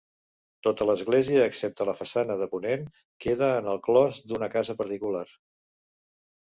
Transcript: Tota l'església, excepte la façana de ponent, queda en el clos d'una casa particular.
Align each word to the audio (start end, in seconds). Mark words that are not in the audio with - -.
Tota 0.67 0.87
l'església, 0.89 1.43
excepte 1.49 1.87
la 1.91 1.95
façana 1.99 2.39
de 2.41 2.47
ponent, 2.55 2.89
queda 3.27 3.51
en 3.61 3.71
el 3.75 3.81
clos 3.91 4.25
d'una 4.33 4.53
casa 4.59 4.79
particular. 4.85 5.27